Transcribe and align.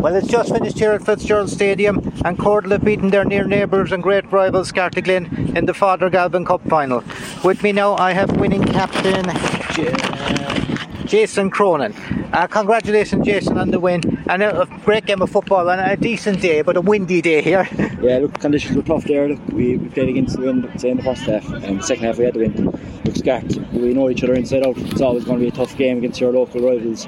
Well, 0.00 0.14
it's 0.14 0.28
just 0.28 0.50
finished 0.50 0.78
here 0.78 0.92
at 0.92 1.04
Fitzgerald 1.04 1.50
Stadium, 1.50 1.98
and 2.24 2.38
Cordal 2.38 2.70
have 2.70 2.82
beaten 2.82 3.10
their 3.10 3.22
near 3.22 3.44
neighbours 3.44 3.92
and 3.92 4.02
great 4.02 4.32
rivals 4.32 4.72
Scartaglen 4.72 5.54
in 5.54 5.66
the 5.66 5.74
Father 5.74 6.08
Galvin 6.08 6.46
Cup 6.46 6.66
final. 6.68 7.04
With 7.44 7.62
me 7.62 7.72
now, 7.72 7.96
I 7.96 8.14
have 8.14 8.34
winning 8.40 8.64
captain 8.64 9.26
J- 9.74 11.04
Jason 11.04 11.50
Cronin. 11.50 11.92
Uh, 12.32 12.46
congratulations, 12.46 13.26
Jason, 13.26 13.58
on 13.58 13.72
the 13.72 13.78
win, 13.78 14.00
and 14.30 14.42
a, 14.42 14.66
great 14.86 15.04
game 15.04 15.20
of 15.20 15.28
football, 15.28 15.68
and 15.68 15.78
a 15.78 15.98
decent 15.98 16.40
day, 16.40 16.62
but 16.62 16.78
a 16.78 16.80
windy 16.80 17.20
day 17.20 17.42
here. 17.42 17.68
Yeah, 18.00 18.16
look, 18.16 18.40
conditions 18.40 18.74
were 18.74 18.82
tough 18.82 19.04
there. 19.04 19.28
Look, 19.28 19.48
we, 19.48 19.76
we 19.76 19.90
played 19.90 20.08
against 20.08 20.34
the 20.36 20.46
wind 20.46 20.66
say, 20.80 20.88
in 20.88 20.96
the 20.96 21.02
first 21.02 21.20
half, 21.24 21.46
and 21.50 21.80
the 21.80 21.82
second 21.82 22.04
half 22.04 22.16
we 22.16 22.24
had 22.24 22.32
the 22.32 22.38
wind. 22.38 22.58
Look, 23.04 23.14
Scart, 23.14 23.44
we 23.74 23.92
know 23.92 24.08
each 24.08 24.24
other 24.24 24.32
inside 24.32 24.66
out. 24.66 24.78
It's 24.78 25.02
always 25.02 25.26
going 25.26 25.38
to 25.38 25.42
be 25.42 25.48
a 25.48 25.52
tough 25.52 25.76
game 25.76 25.98
against 25.98 26.18
your 26.18 26.32
local 26.32 26.62
rivals. 26.62 27.06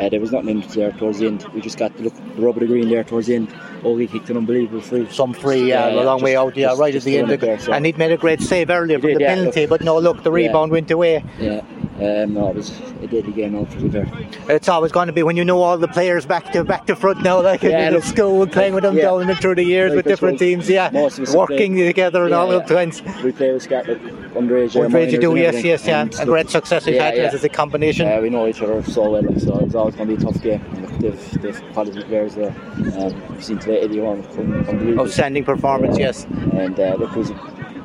Uh, 0.00 0.08
there 0.08 0.20
was 0.20 0.32
nothing 0.32 0.48
in 0.62 0.68
there 0.68 0.90
towards 0.92 1.18
the 1.20 1.26
end. 1.26 1.44
We 1.54 1.60
just 1.60 1.78
got 1.78 1.96
the, 1.96 2.04
look, 2.04 2.14
the 2.36 2.42
rub 2.42 2.56
of 2.56 2.60
the 2.60 2.66
green 2.66 2.88
there 2.88 3.04
towards 3.04 3.28
the 3.28 3.36
end. 3.36 3.48
Ogie 3.82 4.10
kicked 4.10 4.28
an 4.30 4.36
unbelievable 4.36 4.80
free. 4.80 5.06
Some 5.10 5.32
free, 5.32 5.72
uh, 5.72 5.88
Yeah, 5.88 6.02
a 6.02 6.02
long 6.02 6.18
just- 6.18 6.24
way 6.24 6.36
out, 6.36 6.56
yeah, 6.56 6.68
just- 6.68 6.80
right 6.80 6.92
just 6.92 7.06
at 7.06 7.10
the 7.10 7.18
end. 7.18 7.30
Of, 7.30 7.40
there, 7.40 7.58
so- 7.60 7.72
And 7.72 7.86
he'd 7.86 7.96
made 7.96 8.10
a 8.10 8.16
great 8.16 8.40
save 8.40 8.70
earlier 8.70 8.98
from 8.98 9.08
did, 9.10 9.18
the 9.18 9.22
yeah, 9.22 9.34
penalty, 9.36 9.60
look. 9.62 9.70
but 9.70 9.80
no, 9.82 9.98
look, 9.98 10.22
the 10.24 10.30
Yeah. 10.32 10.48
rebound 10.48 10.72
went 10.72 10.90
away. 10.90 11.22
Yeah, 11.40 11.60
um, 12.00 12.34
no, 12.34 12.48
it 12.48 12.56
was 12.56 12.72
a 13.02 13.06
deadly 13.06 13.32
game 13.32 13.52
now, 13.52 13.64
to 13.66 13.76
be 13.76 13.88
fair. 13.88 14.08
It's 14.48 14.68
always 14.68 14.90
going 14.90 15.06
to 15.06 15.12
be 15.12 15.22
when 15.22 15.36
you 15.36 15.44
know 15.44 15.62
all 15.62 15.78
the 15.78 15.86
players 15.88 16.26
back 16.26 16.50
to 16.52 16.64
back 16.64 16.86
to 16.86 16.96
front 16.96 17.22
now, 17.22 17.40
like 17.40 17.62
Yeah, 17.62 17.88
in 17.88 17.94
look, 17.94 18.02
school, 18.04 18.46
playing 18.48 18.74
with 18.74 18.82
them 18.82 18.96
yeah. 18.96 19.02
down 19.02 19.28
and 19.30 19.38
through 19.38 19.54
the 19.54 19.64
years 19.64 19.90
Like 19.90 19.98
with 19.98 20.06
different 20.06 20.38
teams, 20.40 20.68
yeah, 20.68 20.90
most 20.92 21.18
of 21.18 21.22
us 21.24 21.28
have 21.28 21.36
working 21.38 21.76
together 21.76 22.22
and 22.22 22.30
Yeah, 22.30 22.36
all 22.38 22.52
yeah. 22.52 22.58
the 22.58 22.74
times. 22.74 23.00
We 23.22 23.30
play 23.30 23.52
with 23.52 23.62
Scart, 23.62 23.86
like, 24.34 24.44
underage. 24.44 24.74
What 24.74 24.90
grade 24.90 25.12
you 25.12 25.18
minors 25.18 25.34
do, 25.34 25.36
yes, 25.36 25.64
yes, 25.64 25.86
yeah. 25.86 26.00
and 26.02 26.14
A 26.20 26.24
great 26.24 26.50
success 26.50 26.86
we've 26.86 26.96
yeah, 26.96 27.04
had 27.04 27.16
yeah. 27.16 27.30
as 27.32 27.44
a 27.44 27.48
combination. 27.48 28.08
Uh, 28.08 28.20
we 28.20 28.30
know 28.30 28.46
each 28.46 28.60
other 28.62 28.82
so 28.82 29.10
well, 29.10 29.22
like, 29.22 29.40
so 29.40 29.58
it's 29.60 29.74
always 29.74 29.94
going 29.94 30.08
to 30.08 30.16
be 30.16 30.22
a 30.22 30.26
tough 30.26 30.42
game. 30.42 30.60
They've, 31.00 31.42
they've 31.42 31.72
quality 31.72 32.02
players 32.04 32.34
there. 32.34 32.54
Um, 32.98 33.28
we've 33.30 33.44
seen 33.44 33.58
today 33.58 33.80
Eddie 33.80 33.98
Horn, 34.00 34.24
un- 34.38 34.66
unbelievable. 34.68 35.04
Outstanding 35.04 35.44
performance, 35.44 35.98
yes. 35.98 36.24
And 36.52 36.78
uh, 36.78 36.96
look, 36.98 37.14
was 37.14 37.30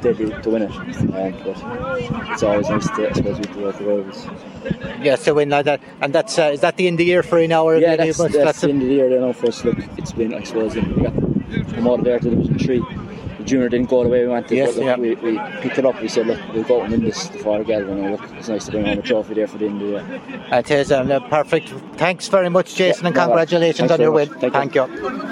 deadly 0.02 0.30
to 0.42 0.50
win 0.50 0.64
it. 0.64 0.72
Um, 0.72 1.08
but 1.44 2.32
it's 2.32 2.44
always 2.44 2.70
nice 2.70 2.88
to, 2.92 3.10
I 3.10 3.14
suppose, 3.14 3.38
with 3.40 3.54
the 3.54 3.60
local 3.60 3.86
rivals. 3.86 4.28
Yes, 5.02 5.24
to 5.26 5.34
win 5.34 5.50
like 5.50 5.66
that. 5.66 5.82
And 6.02 6.14
that's 6.14 6.38
uh, 6.40 6.52
is 6.54 6.62
that 6.62 6.78
the 6.78 6.88
end 6.88 6.96
of 6.96 6.98
the 7.00 7.06
year 7.06 7.24
for 7.24 7.40
you 7.40 7.48
now? 7.48 7.66
Or 7.66 7.78
Yeah, 7.78 7.92
you- 8.04 8.14
that's, 8.14 8.34
that's, 8.34 8.62
the 8.62 8.70
end 8.70 8.82
of 8.82 8.88
the 8.88 8.94
year 8.94 9.10
there 9.10 9.22
now 9.22 9.34
for 9.34 9.48
us. 9.48 9.64
Look, 9.64 9.78
it's 9.98 10.12
been, 10.14 10.34
I 10.34 10.44
suppose, 10.44 10.76
we 10.76 10.82
got 10.82 11.14
promoted 11.74 12.06
there 12.06 12.20
to 12.20 12.30
Division 12.30 12.60
3. 12.60 13.09
The 13.40 13.46
junior 13.46 13.70
didn't 13.70 13.90
go 13.90 14.04
the 14.04 14.10
way 14.10 14.22
we 14.24 14.28
wanted, 14.28 14.52
Yes, 14.52 14.76
but 14.76 14.84
look, 14.84 14.86
yeah. 14.86 14.98
we, 14.98 15.16
we 15.16 15.40
picked 15.62 15.78
it 15.80 15.86
up. 15.86 16.00
We 16.02 16.10
said, 16.10 16.28
look, 16.28 16.40
we'll 16.54 16.64
go 16.64 16.82
and 16.82 16.92
win 16.92 17.04
this 17.04 17.30
the. 17.30 17.90
And 17.90 18.12
look, 18.12 18.22
it's 18.34 18.50
nice 18.50 18.66
to 18.66 18.72
bring 18.72 18.86
home 18.86 19.00
a 19.00 19.02
trophy 19.02 19.34
there 19.34 19.48
for 19.48 19.58
the 19.58 19.66
end 19.68 19.82
of 19.82 19.88
the 19.88 19.94
year. 19.94 20.22
It 20.52 20.70
is 20.72 20.92
um, 20.92 21.08
perfect. 21.30 21.70
Thanks 21.96 22.28
very 22.28 22.50
much, 22.50 22.76
Jason, 22.76 23.04
Yeah, 23.04 23.08
and 23.08 23.16
congratulations 23.16 23.90
Thanks 23.90 23.94
on 23.94 24.02
your 24.02 24.12
very 24.12 24.28
win. 24.28 24.42
much. 24.42 24.52
Thank 24.54 24.74
Thank 24.74 24.76
you. 24.76 25.30